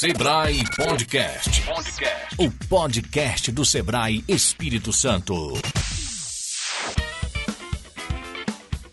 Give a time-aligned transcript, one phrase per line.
[0.00, 1.62] Sebrae Podcast.
[1.62, 2.36] Podcast.
[2.38, 5.54] O podcast do Sebrae Espírito Santo.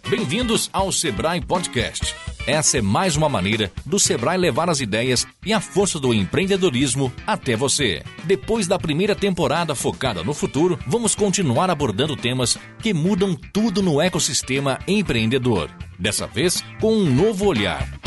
[0.10, 2.15] Bem-vindos ao Sebrae Podcast.
[2.47, 7.13] Essa é mais uma maneira do Sebrae levar as ideias e a força do empreendedorismo
[7.28, 8.01] até você.
[8.24, 14.01] Depois da primeira temporada focada no futuro, vamos continuar abordando temas que mudam tudo no
[14.01, 15.69] ecossistema empreendedor.
[15.99, 18.05] Dessa vez, com um novo olhar.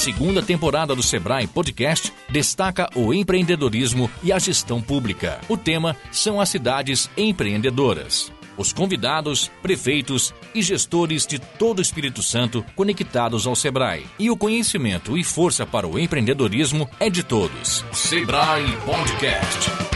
[0.00, 5.38] Segunda temporada do Sebrae Podcast destaca o empreendedorismo e a gestão pública.
[5.46, 8.32] O tema são as cidades empreendedoras.
[8.56, 14.06] Os convidados, prefeitos e gestores de todo o Espírito Santo conectados ao Sebrae.
[14.18, 17.84] E o conhecimento e força para o empreendedorismo é de todos.
[17.92, 19.89] Sebrae Podcast.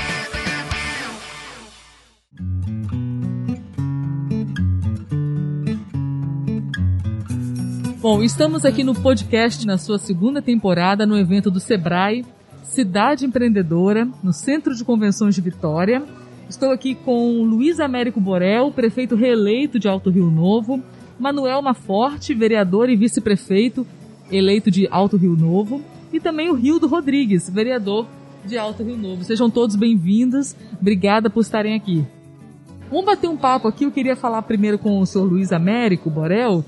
[8.04, 12.22] Bom, estamos aqui no podcast na sua segunda temporada no evento do Sebrae,
[12.62, 16.02] Cidade Empreendedora, no Centro de Convenções de Vitória.
[16.46, 20.82] Estou aqui com Luiz Américo Borel, prefeito reeleito de Alto Rio Novo,
[21.18, 23.86] Manuel Maforte, vereador e vice-prefeito
[24.30, 25.80] eleito de Alto Rio Novo,
[26.12, 28.06] e também o Rildo Rodrigues, vereador
[28.44, 29.24] de Alto Rio Novo.
[29.24, 30.54] Sejam todos bem-vindos.
[30.78, 32.04] Obrigada por estarem aqui.
[32.90, 33.84] Vamos bater um papo aqui.
[33.84, 36.62] Eu queria falar primeiro com o senhor Luiz Américo Borel.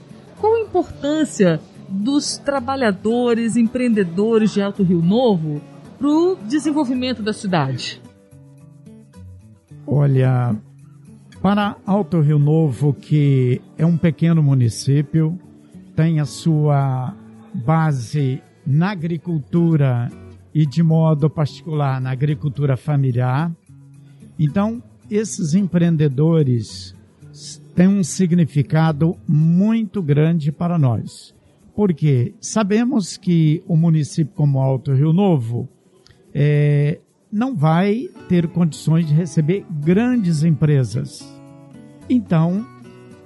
[0.46, 5.60] Qual a importância dos trabalhadores, empreendedores de Alto Rio Novo
[5.98, 8.00] para o desenvolvimento da cidade?
[9.84, 10.54] Olha,
[11.42, 15.36] para Alto Rio Novo, que é um pequeno município,
[15.96, 17.12] tem a sua
[17.52, 20.08] base na agricultura
[20.54, 23.50] e de modo particular na agricultura familiar.
[24.38, 26.94] Então, esses empreendedores
[27.74, 31.34] têm um significado muito grande para nós.
[31.74, 35.68] Porque sabemos que o município como Alto Rio Novo
[36.34, 36.98] é,
[37.30, 41.26] não vai ter condições de receber grandes empresas.
[42.08, 42.64] Então,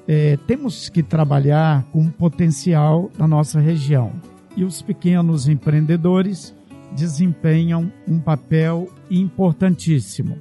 [0.09, 4.13] é, temos que trabalhar com o potencial da nossa região.
[4.57, 6.53] E os pequenos empreendedores
[6.93, 10.37] desempenham um papel importantíssimo.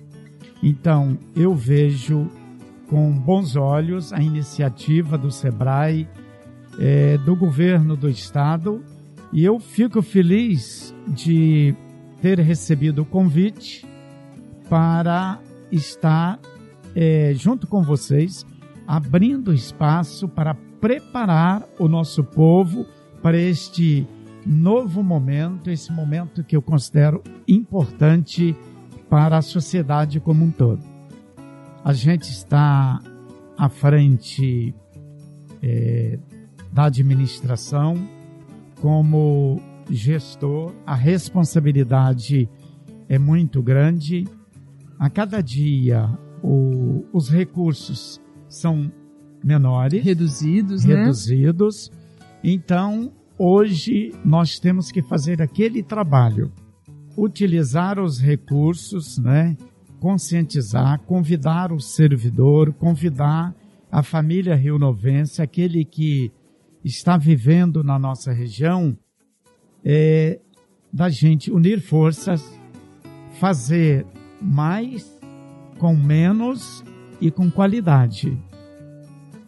[0.63, 2.28] Então, eu vejo
[2.90, 6.08] com bons olhos a iniciativa do SEBRAE,
[6.80, 8.84] é, do governo do estado,
[9.32, 11.76] e eu fico feliz de
[12.22, 13.86] ter recebido o convite
[14.68, 15.40] para
[15.72, 16.40] estar
[16.96, 18.46] é, junto com vocês,
[18.88, 22.86] abrindo espaço para preparar o nosso povo
[23.22, 24.08] para este
[24.46, 28.56] novo momento, esse momento que eu considero importante
[29.10, 30.89] para a sociedade como um todo.
[31.84, 33.01] A gente está
[33.57, 34.73] à frente
[35.62, 36.19] é,
[36.72, 37.95] da administração
[38.81, 42.50] como gestor, a responsabilidade
[43.07, 44.28] é muito grande.
[44.97, 46.09] A cada dia
[46.44, 48.91] o, os recursos são
[49.44, 51.90] menores, reduzidos, reduzidos.
[51.90, 51.97] Né?
[52.44, 56.51] Então, hoje nós temos que fazer aquele trabalho,
[57.17, 59.57] utilizar os recursos, né?
[60.00, 63.54] Conscientizar, convidar o servidor, convidar
[63.92, 66.32] a família rionovense, aquele que
[66.84, 68.98] está vivendo na nossa região,
[69.84, 70.40] é,
[70.92, 72.44] da gente unir forças,
[73.40, 74.06] fazer
[74.42, 75.20] mais
[75.78, 76.84] com menos
[77.22, 78.38] e com qualidade,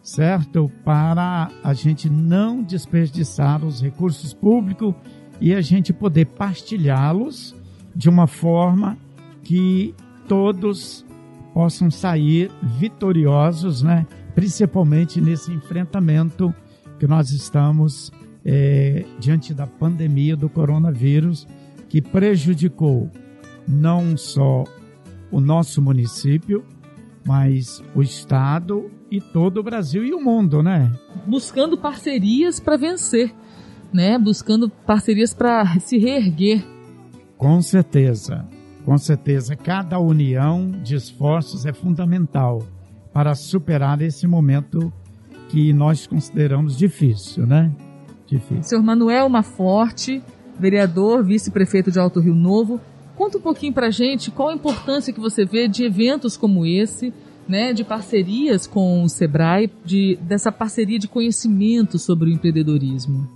[0.02, 0.70] certo?
[0.84, 4.94] Para a gente não desperdiçar os recursos públicos
[5.40, 7.54] e a gente poder partilhá-los
[7.94, 8.96] de uma forma
[9.42, 9.94] que
[10.32, 11.04] todos
[11.52, 14.06] possam sair vitoriosos, né?
[14.34, 16.54] Principalmente nesse enfrentamento
[16.98, 18.10] que nós estamos
[18.42, 21.46] é, diante da pandemia do coronavírus,
[21.86, 23.10] que prejudicou
[23.68, 24.64] não só
[25.30, 26.64] o nosso município,
[27.26, 30.90] mas o estado e todo o Brasil e o mundo, né?
[31.26, 33.34] Buscando parcerias para vencer,
[33.92, 34.18] né?
[34.18, 36.64] Buscando parcerias para se reerguer.
[37.36, 38.48] Com certeza,
[38.84, 42.62] com certeza, cada união de esforços é fundamental
[43.12, 44.92] para superar esse momento
[45.48, 47.70] que nós consideramos difícil, né?
[48.26, 48.62] Difícil.
[48.62, 50.22] Senhor Manuel Maforte,
[50.58, 52.80] vereador, vice-prefeito de Alto Rio Novo,
[53.14, 57.12] conta um pouquinho para gente qual a importância que você vê de eventos como esse,
[57.46, 63.28] né, de parcerias com o Sebrae, de, dessa parceria de conhecimento sobre o empreendedorismo.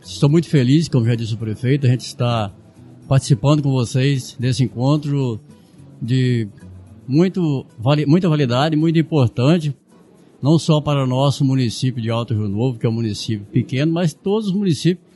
[0.00, 2.52] Estou muito feliz, como já disse o prefeito, a gente está
[3.08, 5.40] participando com vocês desse encontro
[6.00, 6.48] de
[7.06, 7.66] muito,
[8.06, 9.74] muita validade, muito importante
[10.42, 13.92] não só para o nosso município de Alto Rio Novo, que é um município pequeno,
[13.92, 15.06] mas todos os municípios.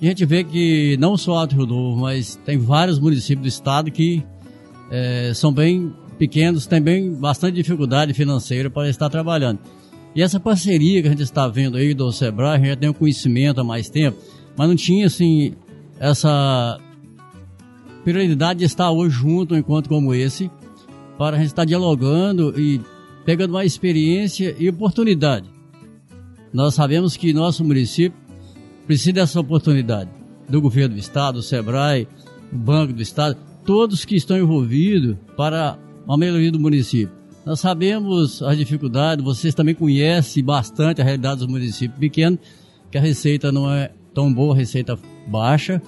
[0.00, 3.48] E a gente vê que não só Alto Rio Novo, mas tem vários municípios do
[3.48, 4.22] estado que
[4.90, 9.58] é, são bem pequenos, têm bem bastante dificuldade financeira para estar trabalhando.
[10.14, 12.90] E essa parceria que a gente está vendo aí do Sebrae, a gente já tem
[12.90, 14.18] um conhecimento há mais tempo,
[14.56, 15.54] mas não tinha assim
[15.98, 16.78] essa
[18.04, 20.50] prioridade de estar hoje junto um encontro como esse,
[21.18, 22.80] para a gente estar dialogando e
[23.24, 25.48] pegando mais experiência e oportunidade.
[26.52, 28.18] Nós sabemos que nosso município
[28.86, 30.10] precisa dessa oportunidade
[30.48, 32.06] do governo do estado, do SEBRAE,
[32.52, 37.14] o Banco do Estado, todos que estão envolvidos para a melhoria do município.
[37.44, 42.38] Nós sabemos as dificuldades, vocês também conhecem bastante a realidade dos municípios pequenos,
[42.90, 45.82] que a receita não é tão boa, a receita baixa,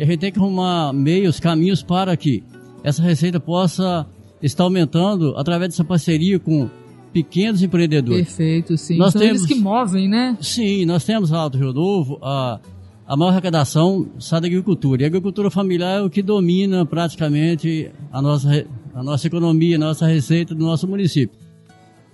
[0.00, 2.42] e a gente tem que arrumar meios, caminhos para que
[2.82, 4.06] essa receita possa
[4.42, 6.70] estar aumentando através dessa parceria com
[7.12, 8.28] pequenos empreendedores.
[8.28, 8.96] Perfeito, sim.
[8.96, 10.38] Nós São temos, eles que movem, né?
[10.40, 12.58] Sim, nós temos Alto Rio Novo, a,
[13.06, 15.02] a maior arrecadação sai da agricultura.
[15.02, 19.80] E a agricultura familiar é o que domina praticamente a nossa, a nossa economia, a
[19.80, 21.38] nossa receita do nosso município.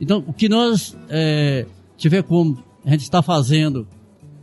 [0.00, 1.66] Então, o que nós é,
[1.96, 3.86] tiver como a gente está fazendo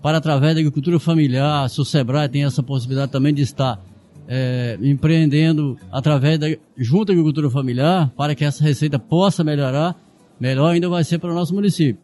[0.03, 3.81] para através da agricultura familiar, se o Sebrae tem essa possibilidade também de estar
[4.27, 6.47] é, empreendendo através da
[6.77, 9.95] junto à agricultura familiar para que essa receita possa melhorar,
[10.37, 12.03] melhor ainda vai ser para o nosso município.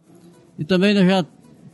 [0.58, 1.26] E também eu já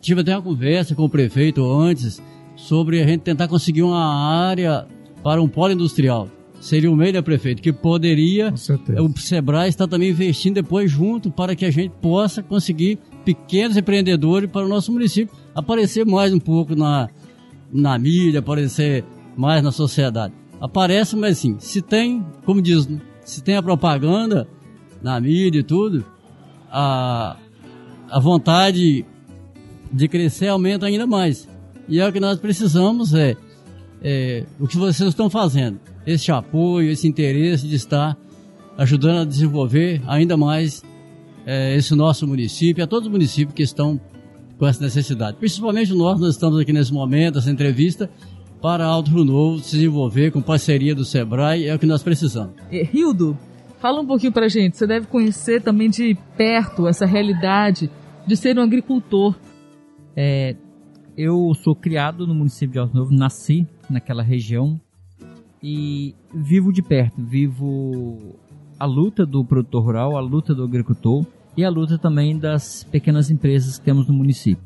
[0.01, 2.19] tive até uma conversa com o prefeito antes
[2.55, 4.03] sobre a gente tentar conseguir uma
[4.47, 4.87] área
[5.23, 6.27] para um polo industrial.
[6.59, 11.55] Seria o meio da prefeito, que poderia o Sebrae estar também investindo depois junto para
[11.55, 16.75] que a gente possa conseguir pequenos empreendedores para o nosso município aparecer mais um pouco
[16.75, 17.09] na,
[17.73, 19.03] na mídia, aparecer
[19.35, 20.33] mais na sociedade.
[20.61, 22.87] Aparece, mas assim, se tem, como diz,
[23.25, 24.47] se tem a propaganda
[25.01, 26.05] na mídia e tudo,
[26.71, 27.35] a,
[28.09, 29.03] a vontade
[29.91, 31.47] de crescer aumenta ainda mais.
[31.87, 33.35] E é o que nós precisamos, é,
[34.01, 35.79] é o que vocês estão fazendo.
[36.05, 38.17] Esse apoio, esse interesse de estar
[38.77, 40.83] ajudando a desenvolver ainda mais
[41.45, 43.99] é, esse nosso município, a todos os municípios que estão
[44.57, 45.37] com essa necessidade.
[45.37, 48.09] Principalmente nós, nós estamos aqui nesse momento, essa entrevista,
[48.61, 52.55] para Alto Rio Novo se desenvolver com parceria do Sebrae, é o que nós precisamos.
[52.71, 53.37] É, Rildo,
[53.79, 54.77] fala um pouquinho para a gente.
[54.77, 57.89] Você deve conhecer também de perto essa realidade
[58.25, 59.35] de ser um agricultor.
[60.15, 60.55] É,
[61.17, 64.79] eu sou criado no município de Alto Novo, nasci naquela região
[65.61, 68.35] e vivo de perto, vivo
[68.79, 71.25] a luta do produtor rural, a luta do agricultor
[71.57, 74.63] e a luta também das pequenas empresas que temos no município.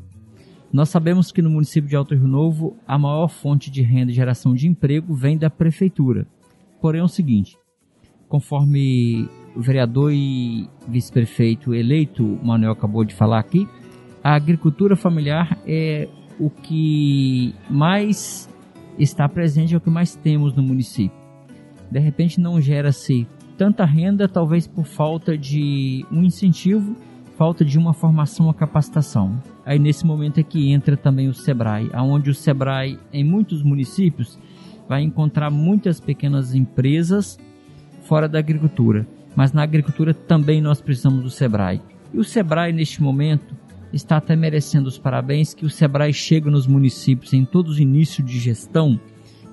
[0.71, 4.15] Nós sabemos que no município de Alto Rio Novo, a maior fonte de renda e
[4.15, 6.27] geração de emprego vem da prefeitura.
[6.79, 7.57] Porém, é o seguinte:
[8.27, 13.67] conforme o vereador e vice-prefeito eleito, Manuel acabou de falar aqui,
[14.23, 16.07] a agricultura familiar é
[16.39, 18.47] o que mais
[18.97, 21.17] está presente, é o que mais temos no município.
[21.89, 23.27] De repente, não gera-se
[23.59, 26.95] tanta renda, talvez por falta de um incentivo,
[27.37, 29.37] falta de uma formação ou capacitação.
[29.65, 34.39] Aí nesse momento é que entra também o Sebrae, aonde o Sebrae em muitos municípios
[34.87, 37.37] vai encontrar muitas pequenas empresas
[38.03, 41.81] fora da agricultura, mas na agricultura também nós precisamos do Sebrae.
[42.13, 43.53] E o Sebrae neste momento
[43.91, 48.25] está até merecendo os parabéns que o Sebrae chega nos municípios em todos os inícios
[48.25, 48.97] de gestão,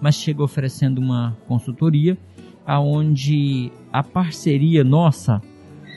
[0.01, 2.17] mas chega oferecendo uma consultoria
[2.67, 5.41] aonde a parceria nossa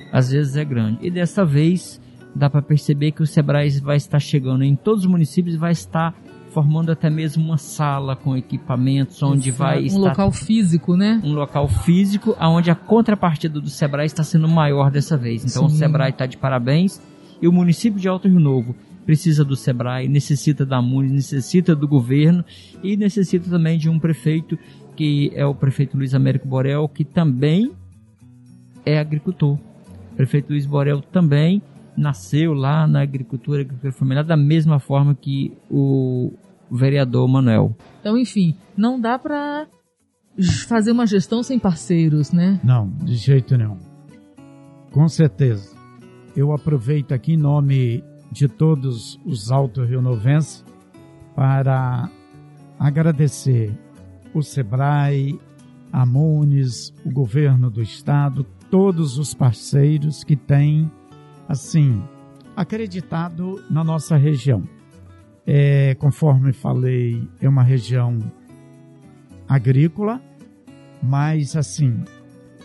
[0.10, 1.00] às vezes é grande.
[1.02, 2.00] E dessa vez
[2.34, 5.74] dá para perceber que o Sebrae vai estar chegando em todos os municípios e vai
[5.74, 6.16] estar
[6.52, 11.22] formando até mesmo uma sala com equipamentos onde vai um estar um local físico, né?
[11.26, 15.44] Um local físico aonde a contrapartida do Sebrae está sendo maior dessa vez.
[15.44, 15.76] Então Sim.
[15.76, 17.02] o Sebrae está de parabéns
[17.42, 18.76] e o município de Alto Rio Novo
[19.06, 22.46] precisa do Sebrae, necessita da MUNI, necessita do governo
[22.82, 24.58] e necessita também de um prefeito
[24.96, 27.74] que é o prefeito Luiz Américo Borel, que também
[28.86, 29.58] é agricultor.
[30.12, 31.62] O prefeito Luiz Borel também
[31.96, 36.32] nasceu lá na agricultura, agricultura familiar, da mesma forma que o
[36.72, 37.76] vereador Manuel.
[38.00, 39.68] Então, enfim, não dá para
[40.68, 42.60] fazer uma gestão sem parceiros, né?
[42.64, 43.78] Não, de jeito nenhum.
[44.92, 45.78] Com certeza.
[46.36, 50.64] Eu aproveito aqui em nome de todos os Alto Rio Novenses
[51.36, 52.10] para
[52.80, 53.78] agradecer
[54.34, 55.40] o SEBRAE,
[55.92, 60.92] a MUNES, o governo do estado, todos os parceiros que têm
[61.48, 62.04] assim,
[62.56, 64.64] acreditado na nossa região.
[65.46, 68.20] É, conforme falei, é uma região
[69.48, 70.22] agrícola,
[71.02, 72.04] mas assim,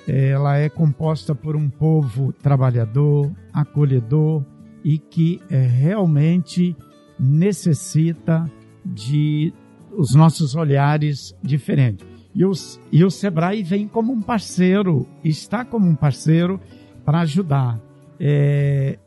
[0.06, 4.44] ela é composta por um povo trabalhador, acolhedor,
[4.84, 6.76] e que é, realmente
[7.18, 8.50] necessita
[8.84, 9.54] de
[9.96, 12.13] os nossos olhares diferentes.
[12.34, 16.60] E, os, e o Sebrae vem como um parceiro, está como um parceiro
[17.04, 17.80] para ajudar,
[18.18, 18.98] é,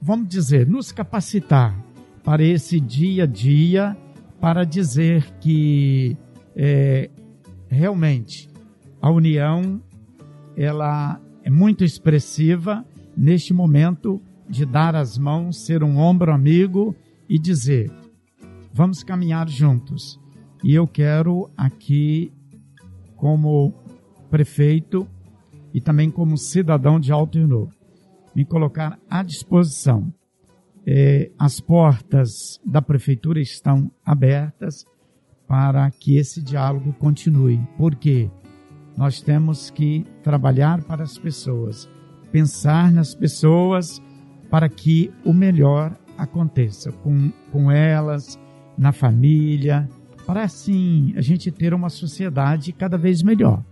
[0.00, 1.74] vamos dizer, nos capacitar
[2.22, 3.96] para esse dia a dia,
[4.40, 6.16] para dizer que
[6.54, 7.10] é,
[7.68, 8.50] realmente
[9.00, 9.80] a união
[10.56, 12.84] ela é muito expressiva
[13.16, 16.94] neste momento de dar as mãos, ser um ombro amigo
[17.28, 17.90] e dizer:
[18.72, 20.20] vamos caminhar juntos.
[20.64, 22.32] E eu quero aqui,
[23.16, 23.74] como
[24.30, 25.06] prefeito
[25.74, 27.70] e também como cidadão de Alto Rio Novo,
[28.34, 30.10] me colocar à disposição.
[30.86, 34.86] É, as portas da prefeitura estão abertas
[35.46, 37.60] para que esse diálogo continue.
[37.76, 38.30] Por quê?
[38.96, 41.86] Nós temos que trabalhar para as pessoas,
[42.32, 44.00] pensar nas pessoas
[44.50, 48.38] para que o melhor aconteça com, com elas,
[48.78, 49.86] na família,
[50.26, 53.62] para assim a gente ter uma sociedade cada vez melhor.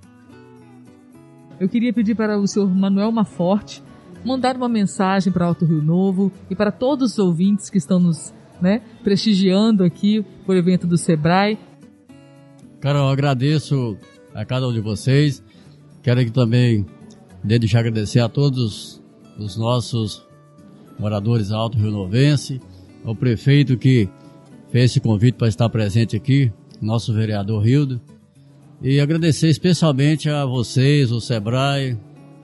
[1.59, 3.83] Eu queria pedir para o senhor Manuel Maforte
[4.25, 8.33] mandar uma mensagem para Alto Rio Novo e para todos os ouvintes que estão nos
[8.61, 11.59] né, prestigiando aqui por evento do Sebrae.
[12.81, 13.97] Cara, eu agradeço
[14.35, 15.43] a cada um de vocês.
[16.03, 16.87] Quero aqui também,
[17.63, 19.03] já agradecer a todos
[19.39, 20.27] os nossos
[20.99, 22.61] moradores Alto Rio Novense,
[23.05, 24.09] ao prefeito que
[24.73, 26.51] fez esse convite para estar presente aqui,
[26.81, 28.01] nosso vereador Rildo,
[28.83, 31.97] e agradecer especialmente a vocês, o Sebrae,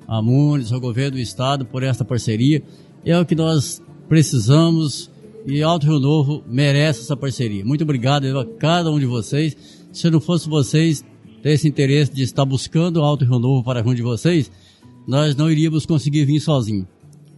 [0.07, 2.63] a Muniz, ao governo do estado por esta parceria.
[3.03, 5.11] É o que nós precisamos
[5.47, 7.65] e Alto Rio Novo merece essa parceria.
[7.65, 9.57] Muito obrigado a cada um de vocês.
[9.91, 11.03] Se não fosse vocês
[11.43, 14.51] ter esse interesse de estar buscando Alto Rio Novo para junto de vocês,
[15.07, 16.87] nós não iríamos conseguir vir sozinhos.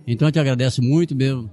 [0.04, 1.49] Então eu te agradeço muito mesmo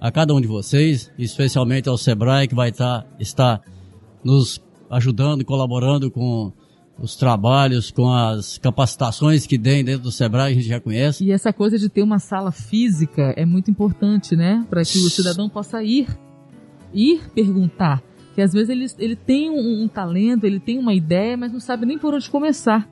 [0.00, 3.60] a cada um de vocês, especialmente ao Sebrae que vai estar, estar
[4.24, 6.52] nos ajudando e colaborando com
[6.98, 11.24] os trabalhos, com as capacitações que tem dentro do Sebrae, a gente já conhece.
[11.24, 14.66] E essa coisa de ter uma sala física é muito importante, né?
[14.68, 16.06] Para que o cidadão possa ir,
[16.92, 18.02] ir perguntar.
[18.34, 21.60] Que às vezes ele, ele tem um, um talento, ele tem uma ideia, mas não
[21.60, 22.88] sabe nem por onde começar.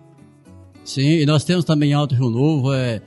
[0.85, 3.03] Sim, e nós temos também Alto Rio Novo, é,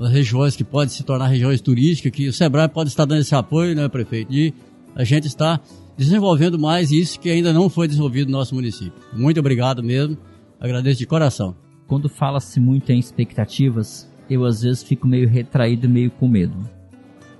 [0.00, 3.74] regiões que podem se tornar regiões turísticas, que o Sebrae pode estar dando esse apoio,
[3.74, 4.32] né, prefeito?
[4.32, 4.54] E
[4.94, 5.60] a gente está
[5.96, 9.00] desenvolvendo mais isso que ainda não foi desenvolvido no nosso município.
[9.12, 10.16] Muito obrigado mesmo,
[10.60, 11.54] agradeço de coração.
[11.86, 16.56] Quando fala-se muito em expectativas, eu às vezes fico meio retraído, meio com medo.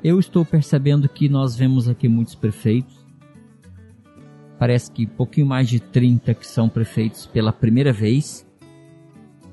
[0.03, 2.95] Eu estou percebendo que nós vemos aqui muitos prefeitos,
[4.59, 8.44] parece que pouquinho mais de 30 que são prefeitos pela primeira vez,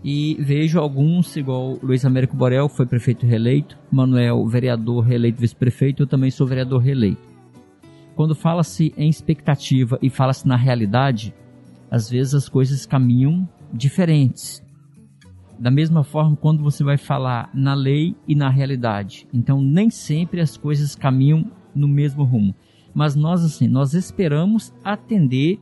[0.04, 6.08] e vejo alguns, igual Luiz Américo Borel foi prefeito reeleito, Manuel vereador reeleito vice-prefeito, eu
[6.08, 7.22] também sou vereador reeleito.
[8.16, 11.34] Quando fala-se em expectativa e fala-se na realidade,
[11.90, 14.64] às vezes as coisas caminham diferentes.
[15.60, 19.28] Da mesma forma, quando você vai falar na lei e na realidade.
[19.32, 22.56] Então, nem sempre as coisas caminham no mesmo rumo.
[22.94, 25.60] Mas nós, assim, nós esperamos atender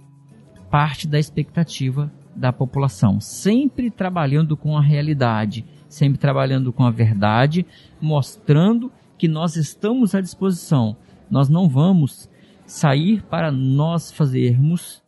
[0.71, 7.65] parte da expectativa da população, sempre trabalhando com a realidade, sempre trabalhando com a verdade,
[8.01, 10.95] mostrando que nós estamos à disposição.
[11.29, 12.29] Nós não vamos
[12.65, 15.03] sair para nós fazermos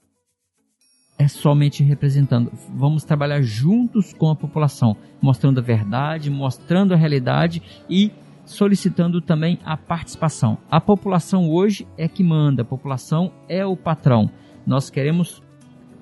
[1.22, 2.52] é somente representando.
[2.74, 8.12] Vamos trabalhar juntos com a população, mostrando a verdade, mostrando a realidade e
[8.44, 10.58] solicitando também a participação.
[10.70, 14.32] A população hoje é que manda, a população é o patrão.
[14.66, 15.44] Nós queremos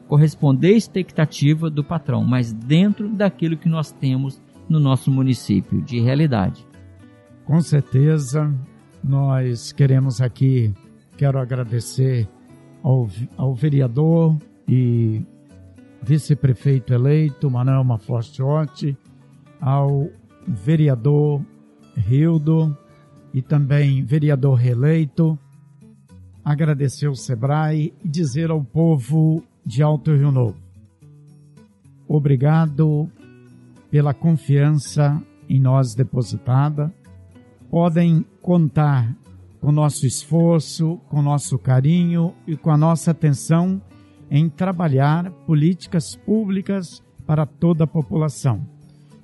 [0.09, 5.99] corresponder à expectativa do patrão, mas dentro daquilo que nós temos no nosso município de
[5.99, 6.65] realidade.
[7.45, 8.51] Com certeza,
[9.03, 10.73] nós queremos aqui,
[11.15, 12.27] quero agradecer
[12.81, 14.35] ao, ao vereador
[14.67, 15.21] e
[16.01, 18.97] vice-prefeito eleito, Manuel Mafortiotti,
[19.61, 20.09] ao
[20.47, 21.39] vereador
[21.95, 22.75] Rildo
[23.31, 25.37] e também vereador reeleito,
[26.43, 30.57] agradecer ao Sebrae e dizer ao povo de Alto Rio Novo.
[32.07, 33.09] Obrigado
[33.91, 36.93] pela confiança em nós depositada.
[37.69, 39.15] Podem contar
[39.61, 43.81] com nosso esforço, com nosso carinho e com a nossa atenção
[44.31, 48.65] em trabalhar políticas públicas para toda a população.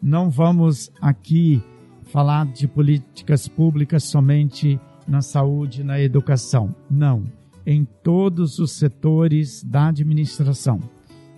[0.02, 1.62] Não vamos aqui
[2.04, 6.76] falar de políticas públicas somente na saúde, na educação.
[6.90, 7.24] Não
[7.66, 10.80] em todos os setores da administração.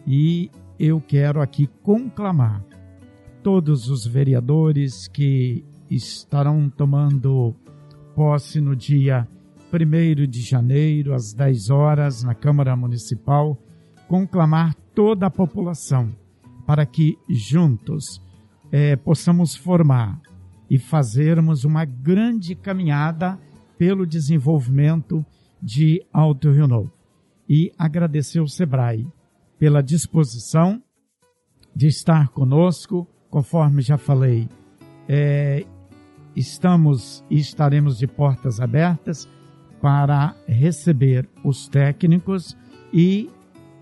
[0.05, 2.63] E eu quero aqui conclamar
[3.41, 7.55] todos os vereadores que estarão tomando
[8.15, 9.27] posse no dia
[9.71, 13.57] 1 de janeiro, às 10 horas, na Câmara Municipal,
[14.07, 16.09] conclamar toda a população
[16.65, 18.21] para que juntos
[18.71, 20.19] eh, possamos formar
[20.69, 23.39] e fazermos uma grande caminhada
[23.77, 25.25] pelo desenvolvimento
[25.61, 26.91] de Alto Rio Novo.
[27.49, 29.07] E agradecer o Sebrae
[29.57, 30.81] pela disposição
[31.75, 34.49] de estar conosco, conforme já falei,
[35.07, 35.65] é,
[36.35, 39.27] estamos e estaremos de portas abertas
[39.81, 42.57] para receber os técnicos
[42.91, 43.29] e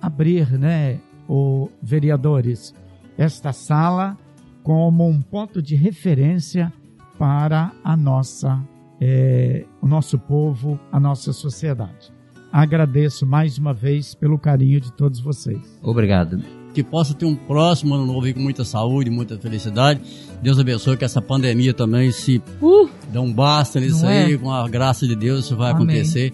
[0.02, 2.74] abrir, né, o vereadores,
[3.18, 4.18] esta sala
[4.62, 6.72] como um ponto de referência
[7.18, 8.62] para a nossa,
[9.08, 12.12] é, o nosso povo, a nossa sociedade.
[12.52, 15.62] Agradeço mais uma vez pelo carinho de todos vocês.
[15.84, 16.42] Obrigado.
[16.74, 20.02] Que possa ter um próximo ano novo com muita saúde, muita felicidade.
[20.42, 24.38] Deus abençoe que essa pandemia também se uh, dê um basta nisso aí, é?
[24.38, 25.84] com a graça de Deus isso vai Amém.
[25.84, 26.34] acontecer.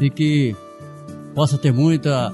[0.00, 0.56] E que
[1.34, 2.32] possa ter muita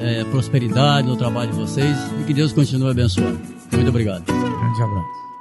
[0.00, 3.40] é, prosperidade no trabalho de vocês e que Deus continue abençoando.
[3.72, 4.24] Muito obrigado.
[4.24, 5.33] Grande abraço.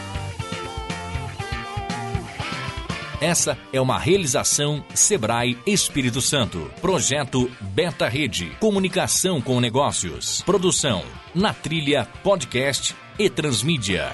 [3.22, 6.72] Essa é uma realização Sebrae Espírito Santo.
[6.80, 8.52] Projeto Beta Rede.
[8.62, 10.42] Comunicação com negócios.
[10.44, 11.04] Produção.
[11.36, 14.14] Na Trilha Podcast e Transmídia.